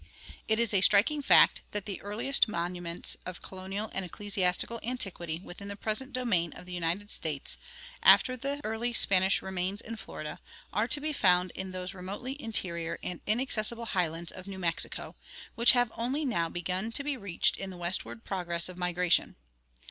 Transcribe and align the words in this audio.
It 0.47 0.57
is 0.57 0.73
a 0.73 0.81
striking 0.81 1.21
fact 1.21 1.61
that 1.69 1.85
the 1.85 2.01
earliest 2.01 2.47
monuments 2.47 3.17
of 3.23 3.43
colonial 3.43 3.91
and 3.93 4.03
ecclesiastical 4.03 4.79
antiquity 4.81 5.37
within 5.45 5.67
the 5.67 5.75
present 5.75 6.11
domain 6.11 6.53
of 6.53 6.65
the 6.65 6.73
United 6.73 7.11
States, 7.11 7.55
after 8.01 8.35
the 8.35 8.61
early 8.63 8.93
Spanish 8.93 9.43
remains 9.43 9.79
in 9.79 9.95
Florida, 9.97 10.39
are 10.73 10.87
to 10.87 10.99
be 10.99 11.13
found 11.13 11.51
in 11.51 11.69
those 11.69 11.93
remotely 11.93 12.35
interior 12.41 12.97
and 13.03 13.21
inaccessible 13.27 13.85
highlands 13.93 14.31
of 14.31 14.47
New 14.47 14.57
Mexico, 14.57 15.15
which 15.53 15.73
have 15.73 15.91
only 15.95 16.25
now 16.25 16.49
begun 16.49 16.91
to 16.93 17.03
be 17.03 17.15
reached 17.15 17.55
in 17.57 17.69
the 17.69 17.77
westward 17.77 18.23
progress 18.23 18.67
of 18.69 18.79
migration. 18.79 19.35